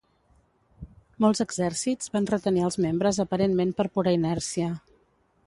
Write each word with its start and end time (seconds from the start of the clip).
Molts 1.25 1.43
exèrcits 1.45 2.09
van 2.15 2.29
retenir 2.31 2.65
els 2.69 2.79
membres 2.87 3.21
aparentment 3.27 3.77
per 3.83 3.87
pura 3.99 4.17
inèrcia. 4.21 4.73